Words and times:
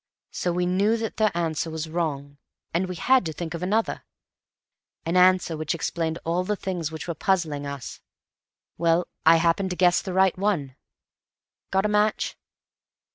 So 0.31 0.51
we 0.51 0.65
knew 0.65 0.97
that 0.97 1.17
their 1.17 1.29
answer 1.37 1.69
was 1.69 1.87
wrong, 1.87 2.39
and 2.73 2.89
we 2.89 2.95
had 2.95 3.23
to 3.27 3.31
think 3.33 3.53
of 3.53 3.61
another—an 3.61 4.01
answer 5.15 5.55
which 5.55 5.75
explained 5.75 6.17
all 6.25 6.43
the 6.43 6.55
things 6.55 6.91
which 6.91 7.07
were 7.07 7.13
puzzling 7.13 7.67
us. 7.67 8.01
Well, 8.79 9.05
I 9.27 9.35
happened 9.35 9.69
to 9.69 9.75
guess 9.75 10.01
the 10.01 10.13
right 10.13 10.35
one. 10.35 10.75
Got 11.69 11.85
a 11.85 11.87
match?" 11.87 12.35